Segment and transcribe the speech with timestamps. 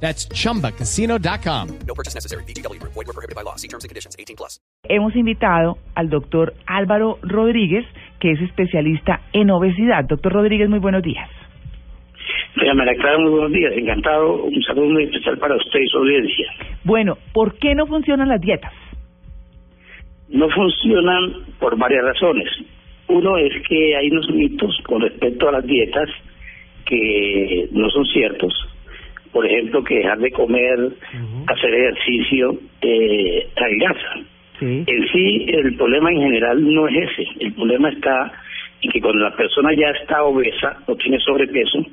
[0.00, 1.68] That's chumbacasino.com.
[1.86, 2.44] No purchase necessary.
[2.44, 2.80] BGW.
[2.82, 3.56] Void were prohibited by law.
[3.56, 4.14] See terms and conditions.
[4.18, 4.60] 18 plus.
[4.88, 7.84] Hemos invitado al doctor Álvaro Rodríguez,
[8.20, 10.04] que es especialista en obesidad.
[10.04, 11.28] Doctor Rodríguez, muy buenos días.
[12.56, 13.72] Doña María Clara, muy buenos días.
[13.76, 14.44] Encantado.
[14.44, 16.46] Un saludo muy especial para usted y su audiencia.
[16.84, 18.72] Bueno, ¿por qué no funcionan las dietas?
[20.28, 22.48] No funcionan por varias razones.
[23.08, 26.08] Uno es que hay unos mitos con respecto a las dietas
[26.84, 28.52] que no son ciertos.
[29.36, 30.78] Por ejemplo, que dejar de comer,
[31.46, 34.14] hacer ejercicio, eh, adelgaza.
[34.58, 34.82] Sí.
[34.86, 37.26] En sí, el problema en general no es ese.
[37.40, 38.32] El problema está
[38.80, 41.84] en que cuando la persona ya está obesa o tiene sobrepeso,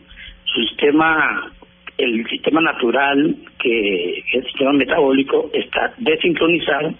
[0.45, 1.51] su sistema,
[1.97, 6.93] el sistema natural, que el sistema metabólico, está desincronizado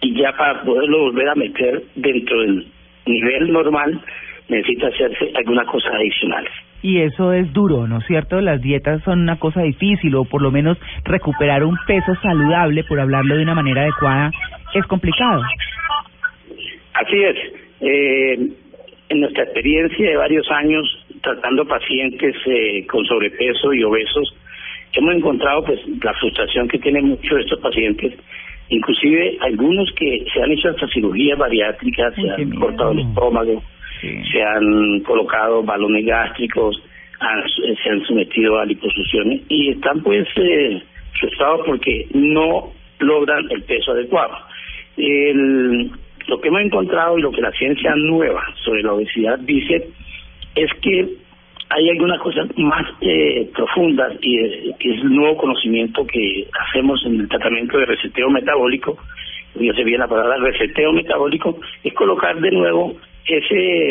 [0.00, 2.66] y ya para poderlo volver a meter dentro del
[3.06, 4.00] nivel normal
[4.48, 6.50] necesita hacerse algunas cosas adicionales.
[6.82, 8.40] Y eso es duro, ¿no es cierto?
[8.40, 13.00] Las dietas son una cosa difícil, o por lo menos recuperar un peso saludable, por
[13.00, 14.30] hablarlo de una manera adecuada,
[14.74, 15.42] es complicado.
[16.94, 17.36] Así es.
[17.80, 18.50] Eh,
[19.08, 24.34] en nuestra experiencia de varios años tratando pacientes eh, con sobrepeso y obesos,
[24.92, 28.14] hemos encontrado pues la frustración que tienen muchos de estos pacientes,
[28.68, 33.62] inclusive algunos que se han hecho hasta cirugías bariátricas, se han cortado el estómago,
[34.00, 36.82] Se han colocado balones gástricos,
[37.20, 37.42] han-
[37.82, 40.82] se han sometido a liposucciones y están pues eh,
[41.18, 44.36] frustrados porque no logran el peso adecuado.
[46.28, 49.88] Lo que hemos encontrado y lo que la ciencia nueva sobre la obesidad dice
[50.56, 51.06] es que
[51.68, 57.20] hay algunas cosas más eh, profundas y eh, es el nuevo conocimiento que hacemos en
[57.20, 58.98] el tratamiento de reseteo metabólico,
[59.54, 63.90] yo sé bien la palabra reseteo metabólico, es colocar de nuevo ese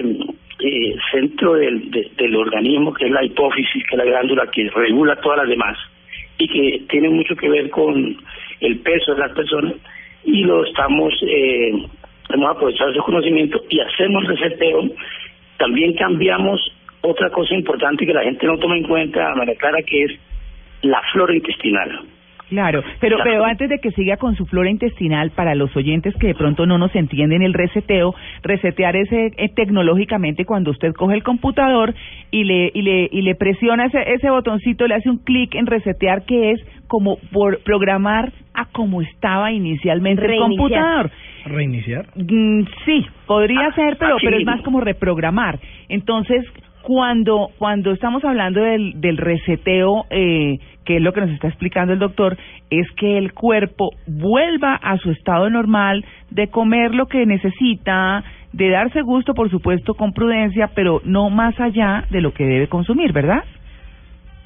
[0.59, 4.69] eh, centro del, de- del organismo que es la hipófisis, que es la glándula que
[4.69, 5.78] regula todas las demás
[6.38, 8.18] y que tiene mucho que ver con
[8.62, 9.73] el peso de las personas
[10.23, 11.72] y lo estamos, eh,
[12.34, 14.90] hemos aprovechado ese conocimiento y hacemos reseteo.
[15.57, 16.59] También cambiamos
[17.02, 20.12] otra cosa importante que la gente no toma en cuenta, María Clara, que es
[20.81, 22.02] la flora intestinal.
[22.50, 23.31] Claro, pero, Claro.
[23.31, 26.66] pero antes de que siga con su flora intestinal, para los oyentes que de pronto
[26.66, 28.13] no nos entienden el reseteo,
[28.44, 31.94] resetear es eh, tecnológicamente cuando usted coge el computador
[32.31, 35.66] y le, y le, y le presiona ese, ese botoncito, le hace un clic en
[35.66, 40.57] resetear, que es como por programar a como estaba inicialmente el Reiniciar.
[40.57, 41.11] computador.
[41.45, 42.05] ¿Reiniciar?
[42.16, 45.59] Mm, sí, podría Ah, ser, pero, así pero es más como reprogramar.
[45.89, 46.44] Entonces,
[46.85, 51.94] cuando cuando estamos hablando del, del reseteo, eh, que es lo que nos está explicando
[51.94, 52.38] el doctor,
[52.69, 58.23] es que el cuerpo vuelva a su estado normal de comer lo que necesita,
[58.53, 62.68] de darse gusto, por supuesto, con prudencia, pero no más allá de lo que debe
[62.68, 63.44] consumir, ¿verdad?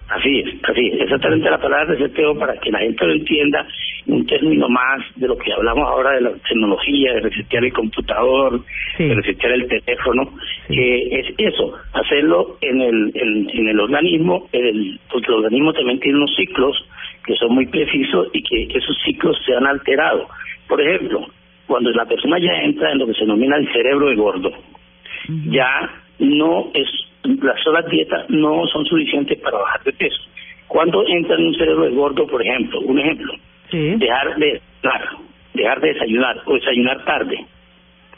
[0.09, 3.67] Así es, así es, exactamente la palabra reseteo para que la gente lo entienda,
[4.07, 8.59] un término más de lo que hablamos ahora de la tecnología, de resetear el computador,
[8.97, 9.03] Sí.
[9.05, 10.31] de resetear el teléfono,
[10.67, 10.73] Sí.
[10.75, 15.99] que es eso, hacerlo en el, en, en el organismo, el, porque el organismo también
[15.99, 16.75] tiene unos ciclos
[17.23, 20.27] que son muy precisos y que esos ciclos se han alterado.
[20.67, 21.27] Por ejemplo,
[21.67, 24.51] cuando la persona ya entra en lo que se denomina el cerebro de gordo,
[25.51, 26.87] ya no es
[27.23, 30.21] las solas dietas no son suficientes para bajar de peso.
[30.67, 33.33] Cuando entra en un cerebro de gordo, por ejemplo, un ejemplo,
[33.71, 33.95] Sí.
[33.97, 35.09] dejar de desayunar,
[35.53, 37.45] dejar de desayunar o desayunar tarde.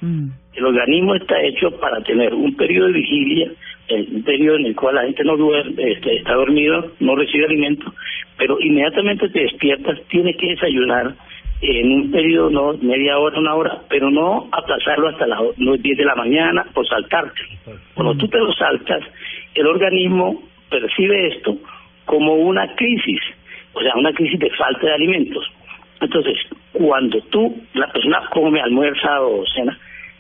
[0.01, 0.29] Mm.
[0.53, 3.51] El organismo está hecho para tener un periodo de vigilia,
[3.89, 7.93] un periodo en el cual la gente no duerme, este, está dormido, no recibe alimento,
[8.37, 11.15] pero inmediatamente te despiertas, tienes que desayunar
[11.61, 15.81] en un periodo, no media hora, una hora, pero no aplazarlo hasta las o- las
[15.81, 17.41] 10 de la mañana o saltarte.
[17.93, 19.03] Cuando tú te lo saltas,
[19.53, 21.55] el organismo percibe esto
[22.05, 23.19] como una crisis,
[23.73, 25.45] o sea, una crisis de falta de alimentos.
[25.99, 26.35] Entonces,
[26.73, 29.77] cuando tú, la persona come, almuerza o cena,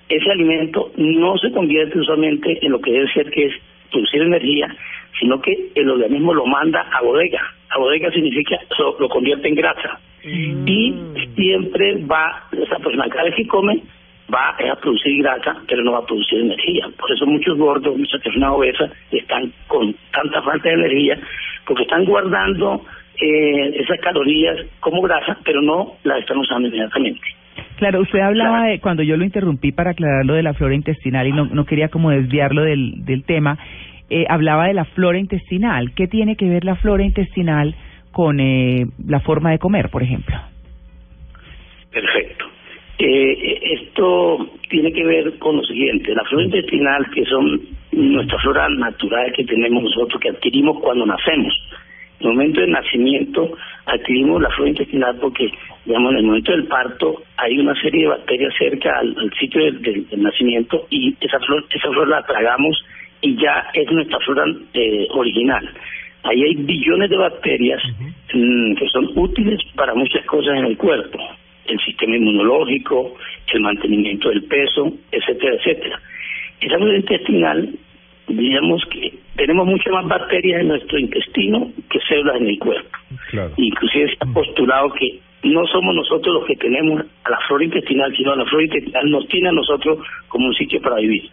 [0.09, 3.53] ese alimento no se convierte usualmente en lo que debe ser, que es
[3.89, 4.67] producir energía,
[5.19, 7.41] sino que el organismo lo manda a bodega.
[7.73, 9.99] A bodega significa lo, lo convierte en grasa.
[10.23, 10.93] Y
[11.35, 13.81] siempre va, esa persona cada vez que come,
[14.33, 16.87] va a producir grasa, pero no va a producir energía.
[16.97, 21.19] Por eso muchos gordos, muchas personas obesas están con tanta falta de energía,
[21.65, 22.85] porque están guardando
[23.19, 27.21] eh, esas calorías como grasa, pero no las están usando inmediatamente.
[27.77, 31.27] Claro, usted hablaba de, cuando yo lo interrumpí para aclarar lo de la flora intestinal
[31.27, 33.57] y no, no quería como desviarlo del, del tema,
[34.11, 35.93] eh, hablaba de la flora intestinal.
[35.95, 37.73] ¿Qué tiene que ver la flora intestinal
[38.11, 40.35] con eh, la forma de comer, por ejemplo?
[41.91, 42.45] Perfecto.
[42.99, 47.61] Eh, esto tiene que ver con lo siguiente, la flora intestinal, que son
[47.91, 51.53] nuestra flora natural que tenemos nosotros, que adquirimos cuando nacemos.
[52.19, 53.51] En el momento del nacimiento
[53.87, 55.49] adquirimos la flora intestinal porque,
[55.85, 59.81] digamos, en el momento del parto hay una serie de bacterias cerca al, sitio del,
[59.81, 62.77] del- del nacimiento y esa flor, esa flor la tragamos
[63.21, 65.69] y ya es nuestra flora eh, original.
[66.23, 67.81] Ahí hay billones de bacterias
[68.33, 71.19] mm, que son útiles para muchas cosas en el cuerpo,
[71.65, 73.15] el sistema inmunológico,
[73.53, 75.99] el mantenimiento del peso, etcétera, etcétera.
[76.59, 77.69] Esa flora intestinal,
[78.27, 82.97] digamos que tenemos muchas más bacterias en nuestro intestino que células en el cuerpo.
[83.31, 83.51] Claro.
[83.57, 88.15] Inclusive se ha postulado que no somos nosotros los que tenemos a la flora intestinal,
[88.15, 91.23] sino la flora intestinal nos tiene a nosotros como un sitio para vivir.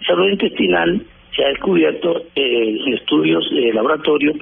[0.00, 1.02] Esa flora intestinal
[1.34, 4.32] se ha descubierto eh, en estudios de laboratorio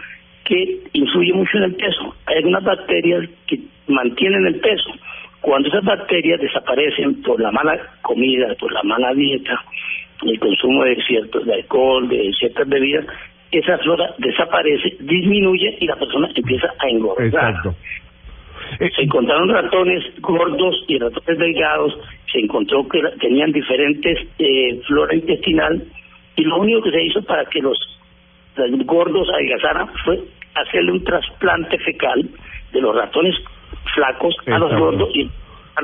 [0.44, 2.14] que influye mucho en el peso.
[2.26, 4.90] Hay algunas bacterias que mantienen el peso.
[5.40, 9.62] Cuando esas bacterias desaparecen por la mala comida, por la mala dieta,
[10.26, 13.06] el consumo de ciertos de alcohol, de ciertas bebidas,
[13.52, 17.26] esa flora desaparece, disminuye y la persona empieza a engordar.
[17.26, 17.74] Exacto.
[18.80, 21.98] Eh, Se encontraron ratones gordos y ratones delgados,
[22.30, 25.82] se encontró que tenían diferentes eh, flora intestinal
[26.38, 27.76] y lo único que se hizo para que los,
[28.56, 30.20] los gordos adelgazaran fue
[30.54, 32.28] hacerle un trasplante fecal
[32.72, 33.34] de los ratones
[33.94, 34.84] flacos a los Exacto.
[34.84, 35.30] gordos y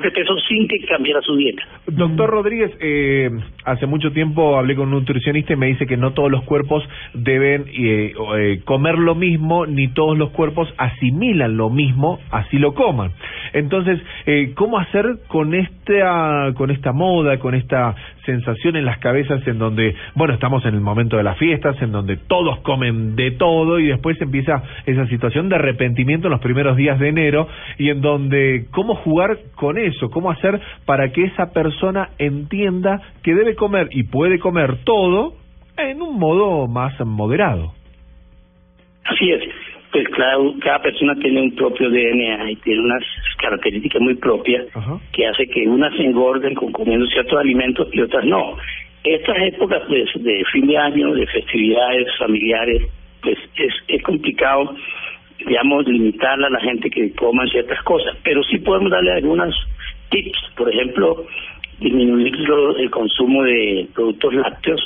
[0.02, 1.62] de peso sin que cambiara su dieta.
[1.86, 3.30] Doctor Rodríguez, eh,
[3.64, 6.82] hace mucho tiempo hablé con un nutricionista y me dice que no todos los cuerpos
[7.14, 12.74] deben eh, eh, comer lo mismo, ni todos los cuerpos asimilan lo mismo, así lo
[12.74, 13.12] coman.
[13.52, 17.94] Entonces, eh, ¿cómo hacer con esta, con esta moda, con esta
[18.24, 21.92] sensación en las cabezas en donde, bueno, estamos en el momento de las fiestas, en
[21.92, 26.76] donde todos comen de todo y después empieza esa situación de arrepentimiento en los primeros
[26.76, 27.46] días de enero
[27.78, 30.10] y en donde, ¿cómo jugar con eso?
[30.10, 35.34] ¿Cómo hacer para que esa persona entienda que debe comer y puede comer todo
[35.76, 37.72] en un modo más moderado?
[39.04, 39.42] Así es,
[39.94, 43.04] pues claro, cada persona tiene un propio DNA y tiene unas
[43.38, 44.98] características muy propias Ajá.
[45.12, 48.56] que hace que unas se engorden con comiendo ciertos alimentos y otras no.
[49.04, 52.82] Estas épocas pues de fin de año, de festividades familiares,
[53.22, 54.74] pues es, es complicado,
[55.46, 59.54] digamos, limitarle a la gente que coma ciertas cosas, pero sí podemos darle algunas
[60.10, 61.24] tips, por ejemplo,
[61.84, 64.80] disminuir lo- el consumo de productos lácteos,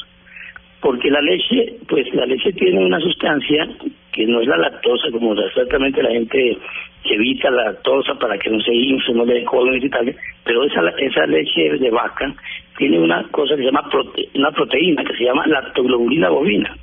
[0.80, 3.68] porque la leche, pues la leche tiene una sustancia
[4.12, 6.58] que no es la lactosa, como exactamente la gente
[7.04, 10.14] que evita la lactosa para que no se infle, no le dé colon irritable,
[10.44, 12.34] pero esa esa leche de vaca
[12.76, 16.76] tiene una cosa que se llama prote- una proteína que se llama lactoglobulina bovina,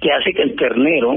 [0.00, 1.16] que hace que el ternero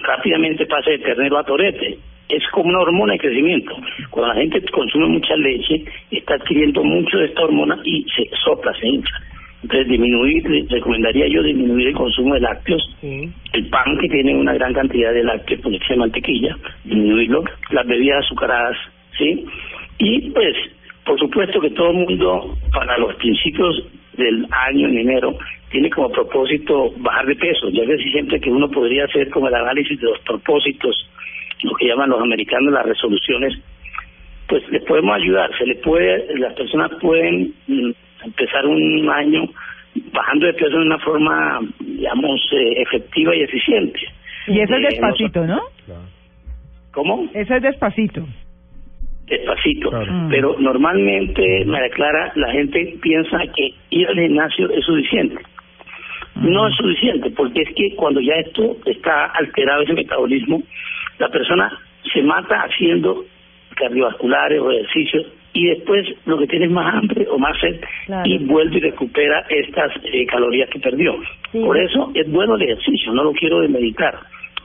[0.00, 1.98] rápidamente pase de ternero a torete.
[2.28, 3.76] Es como una hormona de crecimiento.
[4.10, 8.72] Cuando la gente consume mucha leche, está adquiriendo mucho de esta hormona y se sopla,
[8.74, 9.14] se hincha.
[9.62, 14.72] Entonces, disminuir, recomendaría yo disminuir el consumo de lácteos, el pan que tiene una gran
[14.72, 18.76] cantidad de lácteos, por de mantequilla, disminuirlo, las bebidas azucaradas,
[19.18, 19.44] ¿sí?
[19.98, 20.54] Y pues,
[21.04, 23.82] por supuesto que todo el mundo, para los principios
[24.16, 25.36] del año, en enero,
[25.70, 27.68] tiene como propósito bajar de peso.
[27.70, 31.08] Ya ves siempre que uno podría hacer como el análisis de los propósitos,
[31.62, 33.54] lo que llaman los americanos las resoluciones,
[34.48, 35.50] pues les podemos ayudar.
[35.58, 37.90] Se le puede, las personas pueden mm,
[38.24, 39.44] empezar un año
[40.12, 44.00] bajando de peso de una forma, digamos, eh, efectiva y eficiente.
[44.46, 45.60] Y eso es Eh, despacito, ¿no?
[46.92, 47.28] ¿Cómo?
[47.34, 48.26] Eso es despacito.
[49.26, 49.90] despacito.
[49.90, 50.12] Claro.
[50.12, 50.28] Mm.
[50.30, 55.36] Pero normalmente, María Clara, la gente piensa que ir al gimnasio es suficiente.
[56.36, 60.62] No es suficiente, porque es que cuando ya esto está alterado, ese metabolismo,
[61.18, 61.70] la persona
[62.12, 63.24] se mata haciendo
[63.74, 68.22] cardiovasculares o ejercicios y después lo que tiene es más hambre o más sed Claro.
[68.28, 71.16] y vuelve y recupera estas eh, calorías que perdió.
[71.52, 71.60] Sí.
[71.60, 74.18] Por eso es bueno el ejercicio, no lo quiero demeditar,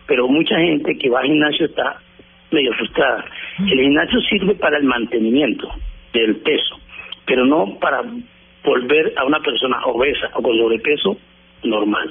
[0.06, 1.98] pero mucha gente que va al gimnasio está
[2.52, 3.24] medio frustrada.
[3.60, 5.70] El gimnasio sirve para el mantenimiento
[6.14, 6.78] del peso,
[7.26, 8.02] pero no para
[8.64, 11.18] volver a una persona obesa o con sobrepeso
[11.64, 12.10] normal.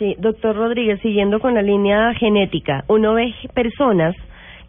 [0.00, 4.16] Sí, doctor Rodríguez, siguiendo con la línea genética, uno ve personas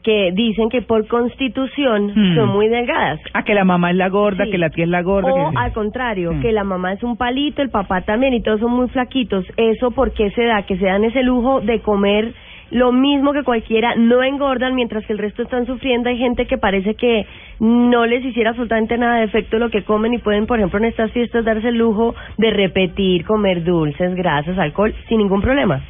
[0.03, 2.35] que dicen que por constitución Hmm.
[2.35, 3.19] son muy delgadas.
[3.33, 4.51] Ah, que la mamá es la gorda, Sí.
[4.51, 5.31] que la tía es la gorda.
[5.31, 6.41] O que- al contrario, Mm.
[6.41, 9.45] que la mamá es un palito, el papá también y todos son muy flaquitos.
[9.57, 10.63] ¿Eso por qué se da?
[10.63, 12.33] Que se dan ese lujo de comer
[12.71, 16.09] lo mismo que cualquiera, no engordan mientras que el resto están sufriendo.
[16.09, 17.25] Hay gente que parece que
[17.59, 20.85] no les hiciera absolutamente nada de efecto lo que comen y pueden, por ejemplo, en
[20.85, 25.83] estas fiestas darse el lujo de repetir, comer dulces, grasas, alcohol, sin ningún problema.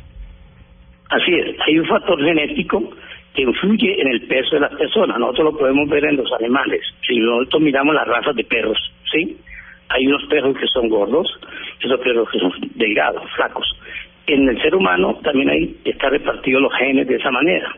[1.09, 2.81] Así es, hay un factor genético
[3.33, 5.19] que influye en el peso de las personas.
[5.19, 6.81] Nosotros lo podemos ver en los animales.
[7.07, 8.77] Si nosotros miramos las razas de perros,
[9.11, 9.37] ¿sí?
[9.89, 11.27] Hay unos perros que son gordos,
[11.81, 13.77] esos perros que son delgados, flacos.
[14.33, 17.75] En el ser humano también hay está repartido los genes de esa manera.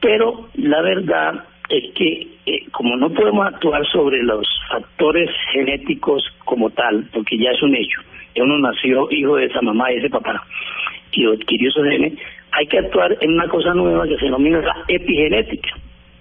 [0.00, 6.68] Pero la verdad es que eh, como no podemos actuar sobre los factores genéticos como
[6.70, 8.00] tal, porque ya es un hecho,
[8.36, 10.44] uno nació hijo de esa mamá y ese papá
[11.12, 12.12] y adquirió esos genes,
[12.52, 15.70] hay que actuar en una cosa nueva que se denomina la epigenética.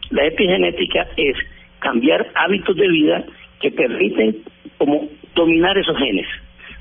[0.10, 1.36] La epigenética es
[1.80, 3.26] cambiar hábitos de vida
[3.60, 4.38] que permiten
[4.78, 6.28] como dominar esos genes,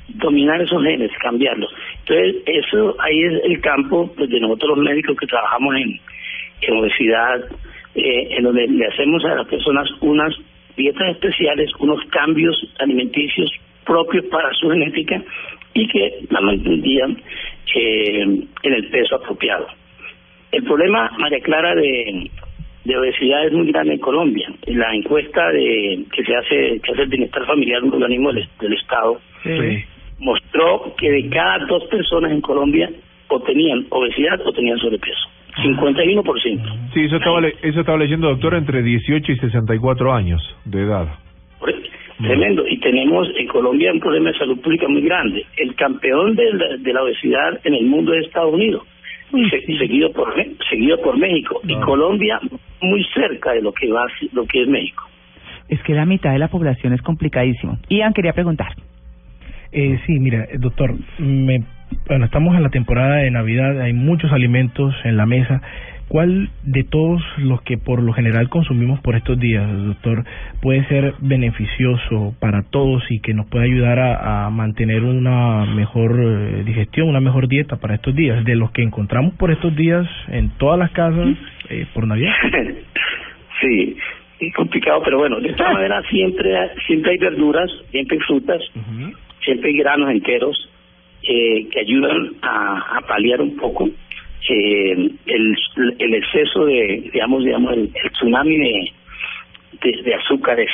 [0.09, 1.71] dominar esos genes, cambiarlos.
[2.01, 6.01] Entonces, eso ahí es el campo pues, de nosotros los médicos que trabajamos en,
[6.77, 7.45] obesidad,
[7.95, 10.35] eh, en donde le hacemos a las personas unas
[10.77, 13.51] dietas especiales, unos cambios alimenticios
[13.85, 15.23] propios para su genética
[15.75, 17.19] y que la mantendrían
[17.75, 19.67] eh, en el peso apropiado.
[20.53, 22.31] El problema, María Clara, de,
[22.85, 24.53] de obesidad es muy grande en Colombia.
[24.67, 28.73] La encuesta de que se hace que hace el bienestar familiar, un organismo del, del
[28.75, 29.21] Estado,
[30.97, 32.91] que de cada dos personas en Colombia
[33.29, 35.29] o tenían obesidad o tenían sobrepeso.
[35.63, 36.93] 51%.
[36.93, 41.09] Sí, eso estaba, le- eso estaba leyendo, doctor, entre 18 y 64 años de edad.
[42.19, 42.65] Tremendo.
[42.69, 45.45] Y tenemos en Colombia un problema de salud pública muy grande.
[45.57, 48.83] El campeón de la, de la obesidad en el mundo es Estados Unidos,
[49.51, 50.33] se- seguido por
[50.71, 52.41] seguido por México y Colombia
[52.81, 55.05] muy cerca de lo que va lo que es México.
[55.69, 57.79] Es que la mitad de la población es complicadísimo.
[57.89, 58.69] Ian quería preguntar.
[59.75, 61.65] Eh, sí, mira, eh, doctor, me,
[62.07, 65.61] bueno, estamos en la temporada de Navidad, hay muchos alimentos en la mesa.
[66.07, 70.25] ¿Cuál de todos los que por lo general consumimos por estos días, doctor,
[70.61, 76.21] puede ser beneficioso para todos y que nos puede ayudar a, a mantener una mejor
[76.23, 78.45] eh, digestión, una mejor dieta para estos días?
[78.45, 81.37] De los que encontramos por estos días en todas las casas
[81.71, 82.35] eh, por Navidad.
[83.61, 83.97] sí,
[84.39, 86.55] es complicado, pero bueno, de esta manera siempre
[86.87, 88.63] siempre hay verduras, siempre hay frutas,
[89.45, 90.71] siempre hay granos enteros
[91.23, 93.89] eh, que ayudan a, a paliar un poco
[94.49, 95.57] eh, el,
[95.99, 98.93] el exceso de, digamos, digamos el, el tsunami de,
[99.83, 100.69] de, de azúcares,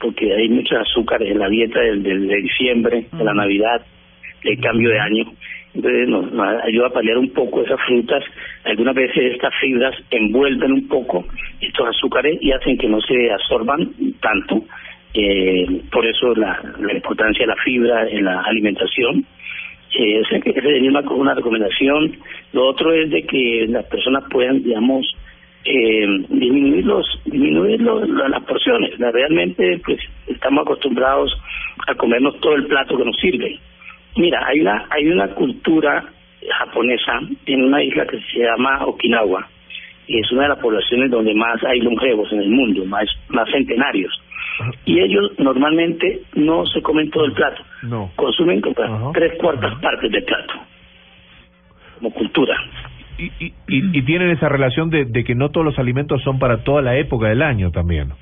[0.00, 3.84] porque hay muchos azúcares en la dieta del, del- de diciembre, de la Navidad,
[4.44, 5.24] del cambio de año.
[5.74, 8.22] Entonces nos, nos ayuda a paliar un poco esas frutas.
[8.64, 11.26] Algunas veces estas fibras envuelven un poco
[11.60, 13.90] estos azúcares y hacen que no se absorban
[14.20, 14.62] tanto.
[15.18, 16.60] Eh, por eso la,
[16.94, 19.24] importancia de la fibra en la alimentación.
[19.98, 22.18] Eh, o sea que sería una, recomendación.
[22.52, 25.06] Lo otro es de que las personas puedan, digamos,
[25.64, 28.98] eh, disminuir los disminuir los- la- las porciones.
[28.98, 31.32] Realmente, pues, estamos acostumbrados
[31.88, 33.58] a comernos todo el plato que nos sirve.
[34.16, 36.04] Mira, hay una hay una cultura
[36.58, 39.48] japonesa en una isla que se llama Okinawa
[40.08, 44.12] es una de las poblaciones donde más hay longevos en el mundo, más más centenarios.
[44.84, 48.10] Y ellos normalmente no se comen todo el plato, No.
[48.16, 50.54] consumen como tres cuartas partes del plato,
[51.98, 52.56] como cultura.
[53.18, 56.38] Y, y, y, y tienen esa relación de, de que no todos los alimentos son
[56.38, 58.12] para toda la época del año también.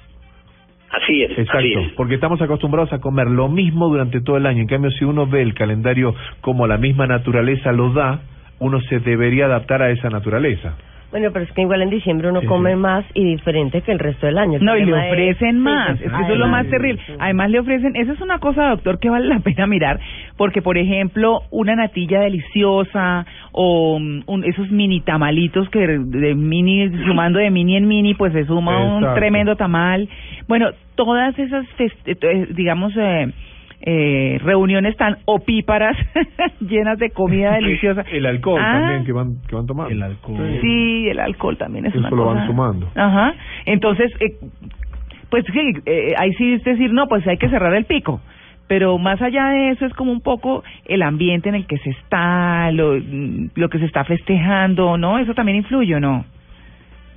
[0.90, 1.92] Así es, así Exacto, es.
[1.96, 4.60] porque estamos acostumbrados a comer lo mismo durante todo el año.
[4.60, 8.20] En cambio, si uno ve el calendario como la misma naturaleza lo da,
[8.60, 10.76] uno se debería adaptar a esa naturaleza.
[11.14, 12.76] Bueno, pero es que igual en diciembre uno Sí, come sí.
[12.76, 14.58] más y diferente que el resto del año.
[14.58, 15.96] El No, y le es- ofrecen sí, más.
[15.96, 17.00] sí, Es que eso es lo más terrible.
[17.06, 17.12] sí.
[17.20, 20.00] Además le ofrecen, eso es una cosa, doctor, que vale la pena mirar,
[20.36, 26.90] porque por ejemplo, una natilla deliciosa o mm, un- esos mini tamalitos que de mini,
[27.06, 30.08] sumando de mini en mini, pues se suma un tremendo tamal.
[30.48, 33.28] Bueno, todas esas, fest- eh, digamos, eh,
[33.86, 35.94] eh, reuniones tan opíparas,
[36.60, 38.02] llenas de comida deliciosa.
[38.10, 39.92] El alcohol Ah, también que van, que van tomando.
[39.92, 40.58] El alcohol.
[40.62, 42.88] Sí, el alcohol también es Eso una lo van sumando.
[42.94, 43.34] Ajá.
[43.66, 44.36] Entonces, eh,
[45.28, 48.20] pues sí, eh, ahí sí es decir, no, pues hay que cerrar el pico.
[48.66, 51.90] Pero más allá de eso es como un poco el ambiente en el que se
[51.90, 52.94] está, lo,
[53.54, 55.18] lo que se está festejando, ¿no?
[55.18, 56.24] Eso también influye, ¿o no?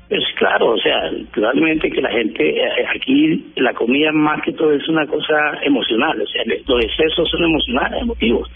[0.10, 4.72] Pues claro, o sea, realmente que la gente, eh, aquí la comida más que todo
[4.72, 8.50] es una cosa emocional, o sea, los excesos son emocionales, emotivos,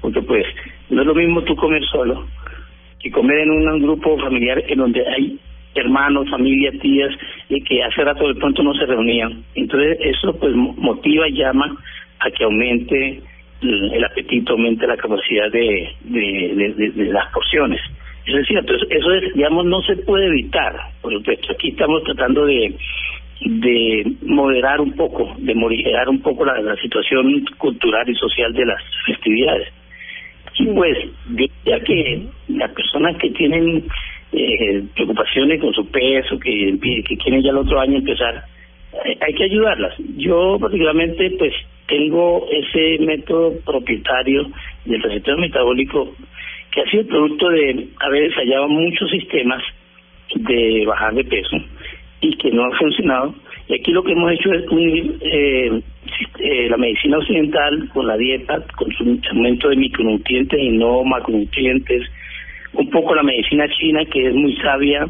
[0.00, 0.44] porque pues
[0.90, 2.26] no es lo mismo tú comer solo
[2.98, 5.38] que comer en un grupo familiar en donde hay
[5.76, 7.12] hermanos, familia, tías,
[7.50, 9.44] y que hace rato de pronto no se reunían.
[9.54, 11.76] Entonces eso pues mo- motiva y llama
[12.18, 13.20] a que aumente
[13.62, 17.80] el, apetito, aumente la capacidad de- de- de las porciones.
[18.26, 21.52] Eso es cierto, eso, eso es, digamos, no se puede evitar, por supuesto.
[21.52, 22.74] Aquí estamos tratando de
[23.40, 28.64] de moderar un poco, de moderar un poco la, la situación cultural y social de
[28.64, 29.68] las festividades.
[30.58, 30.96] Y pues,
[31.64, 33.84] ya que las personas que tienen
[34.32, 38.42] eh, preocupaciones con su peso, que, que quieren ya el otro año empezar,
[39.20, 39.94] hay que ayudarlas.
[40.16, 41.52] Yo particularmente, pues,
[41.86, 44.46] tengo ese método propietario
[44.86, 46.14] del receteo metabólico
[46.76, 49.62] que ha sido producto de haber ensayado muchos sistemas
[50.34, 51.56] de bajar de peso
[52.20, 53.34] y que no ha funcionado.
[53.66, 55.80] Y aquí lo que hemos hecho es unir eh,
[56.38, 62.02] eh, la medicina occidental con la dieta, con su aumento de micronutrientes y no macronutrientes,
[62.74, 65.06] un poco la medicina china que es muy sabia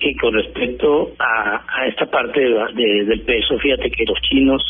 [0.00, 3.58] eh, con respecto a, a esta parte de, del peso.
[3.58, 4.62] Fíjate que los chinos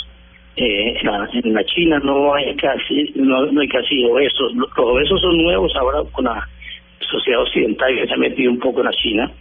[0.57, 4.55] eh, en, la, China no hay casi no, no hay casi obesos.
[4.55, 6.49] Los obesos son nuevos ahora con la
[7.01, 9.33] sociedad occidental que se ha metido un poco en la China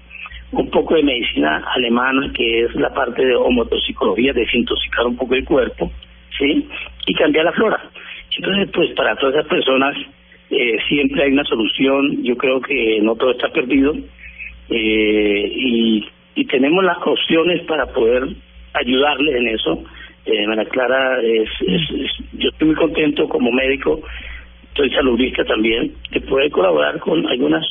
[0.52, 5.46] un poco de medicina alemana, que es la parte de homotoxicología, desintoxicar un poco el
[5.46, 5.92] cuerpo,
[6.38, 6.68] ¿sí?
[7.08, 7.80] Y cambiar la flora.
[8.38, 9.96] Entonces, pues para todas esas personas
[10.50, 13.96] eh, siempre hay una solución, yo creo que no todo está perdido,
[14.70, 18.28] eh, y, y tenemos las opciones para poder
[18.74, 19.84] ayudarles en eso.
[20.26, 21.82] Eh, María Clara, es, es,
[22.34, 24.02] yo estoy muy contento como médico,
[24.76, 27.66] soy saludista también, de poder colaborar con algunas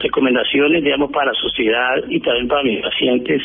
[0.00, 3.42] recomendaciones, digamos, para la sociedad y también para mis pacientes,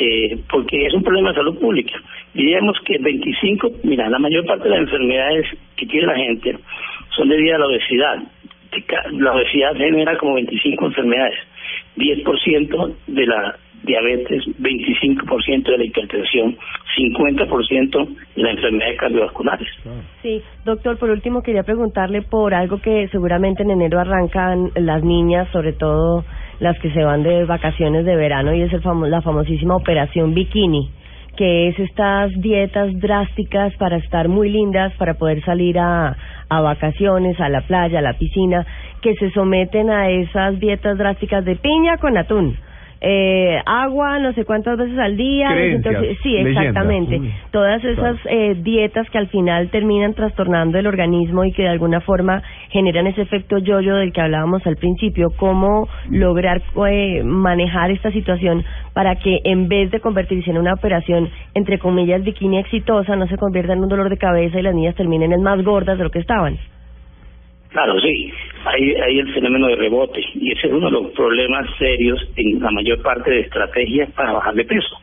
[0.00, 2.00] eh, porque es un problema de salud pública.
[2.34, 6.56] Diríamos que 25, mira, la mayor parte de las enfermedades que tiene la gente
[7.14, 8.22] son debidas a la obesidad.
[9.12, 11.38] La obesidad genera como 25 enfermedades,
[11.96, 13.56] 10% de la
[13.86, 16.56] diabetes, 25% de la hipertensión,
[16.98, 19.68] 50% de las enfermedades cardiovasculares.
[20.22, 25.48] Sí, doctor, por último quería preguntarle por algo que seguramente en enero arrancan las niñas,
[25.52, 26.24] sobre todo
[26.60, 30.34] las que se van de vacaciones de verano, y es el famo la famosísima operación
[30.34, 30.90] bikini
[31.36, 36.16] que es estas dietas drásticas para estar muy lindas, para poder salir a,
[36.48, 38.64] a vacaciones, a la playa, a la piscina,
[39.02, 42.56] que se someten a esas dietas drásticas de piña con atún
[43.08, 45.48] eh, agua no sé cuántas veces al día.
[45.56, 47.20] Entonces, sí, exactamente.
[47.52, 52.00] Todas esas eh, dietas que al final terminan trastornando el organismo y que de alguna
[52.00, 55.28] forma generan ese efecto yoyo del que hablábamos al principio.
[55.36, 61.28] ¿Cómo lograr eh, manejar esta situación para que en vez de convertirse en una operación,
[61.54, 64.96] entre comillas, bikini exitosa, no se convierta en un dolor de cabeza y las niñas
[64.96, 66.58] terminen en más gordas de lo que estaban?
[67.76, 68.32] Claro, sí,
[68.64, 72.58] hay, hay el fenómeno de rebote y ese es uno de los problemas serios en
[72.58, 74.98] la mayor parte de estrategias para bajar de peso,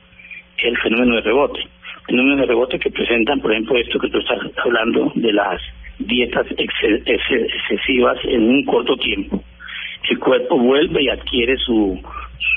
[0.57, 1.59] el fenómeno de rebote.
[2.07, 5.61] Fenómeno de rebote que presentan, por ejemplo, esto que tú estás hablando de las
[5.99, 9.43] dietas excesivas en un corto tiempo.
[10.09, 12.01] El cuerpo vuelve y adquiere su,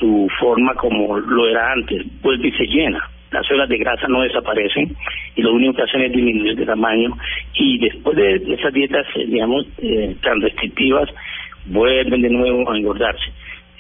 [0.01, 4.23] su forma como lo era antes, vuelve y se llena las células de grasa no
[4.23, 4.97] desaparecen
[5.35, 7.17] y lo único que hacen es disminuir de tamaño
[7.55, 11.09] y después de esas dietas, eh, digamos, eh, tan restrictivas,
[11.67, 13.27] vuelven de nuevo a engordarse.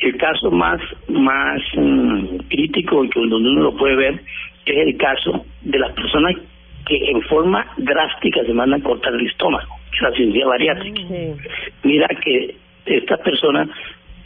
[0.01, 4.15] El caso más más mm, crítico y que donde uno lo puede ver
[4.67, 6.37] es el caso de las personas
[6.87, 11.01] que en forma drástica se mandan a cortar el estómago, la cirugía bariátrica.
[11.83, 13.69] Mira que estas personas,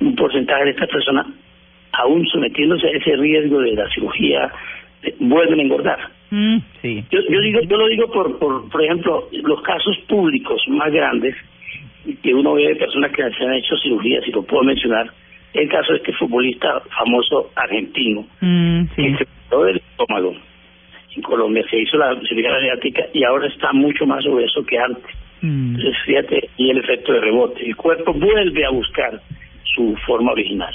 [0.01, 1.27] un porcentaje de estas personas,
[1.93, 4.51] aún sometiéndose a ese riesgo de la cirugía
[5.19, 5.99] vuelven a engordar.
[6.31, 7.05] Mm, sí.
[7.11, 11.35] Yo, yo digo, yo lo digo por, por, por ejemplo, los casos públicos más grandes
[12.23, 15.11] que uno ve de personas que se han hecho cirugías, y lo puedo mencionar,
[15.53, 19.03] el caso de este futbolista famoso argentino, mm, sí.
[19.03, 20.35] que se quedó del estómago.
[21.17, 25.13] En Colombia se hizo la cirugía bariátrica y ahora está mucho más obeso que antes.
[25.43, 25.75] Mm.
[25.75, 27.67] Entonces, fíjate, y el efecto de rebote.
[27.67, 29.21] El cuerpo vuelve a buscar
[29.75, 30.73] su forma original.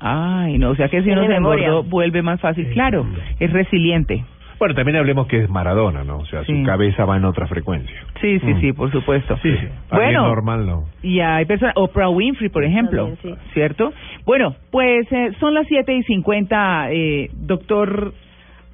[0.00, 2.68] Ay, no, o sea que si uno se engordó, vuelve más fácil.
[2.72, 3.06] Claro,
[3.40, 4.24] es resiliente.
[4.58, 6.16] Bueno, también hablemos que es Maradona, ¿no?
[6.18, 6.60] O sea, Sí.
[6.60, 7.94] su cabeza va en otra frecuencia.
[8.22, 8.60] Sí, sí, Mm.
[8.62, 9.36] sí, por supuesto.
[9.42, 9.66] Sí, sí.
[9.90, 10.84] Bueno, normal no.
[11.02, 13.50] y hay personas, Oprah Winfrey, por ejemplo, También, sí.
[13.52, 13.92] ¿cierto?
[14.24, 18.14] Bueno, pues eh, son las siete y cincuenta, eh, doctor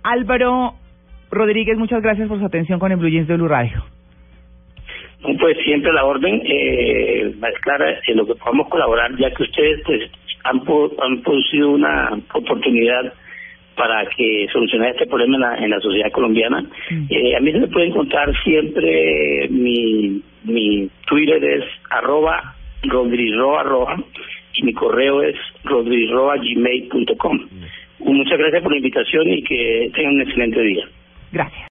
[0.04, 0.74] Álvaro
[1.32, 3.82] Rodríguez, muchas gracias por su atención con el Blue Jeans de Blue Radio.
[5.22, 9.42] No, Pues siempre la orden, eh, más clara, en lo que podamos colaborar, ya que
[9.44, 10.00] ustedes pues
[10.44, 10.62] han,
[11.02, 13.12] han producido una oportunidad
[13.76, 16.64] para que solucionar este problema en la, en la sociedad colombiana.
[17.08, 23.96] Eh, a mí se me puede encontrar siempre mi, mi Twitter es arroba rodriroa roja
[24.54, 27.40] y mi correo es rodriroa gmail.com.
[28.00, 30.88] Muchas gracias por la invitación y que tengan un excelente día.
[31.32, 31.68] Gracias.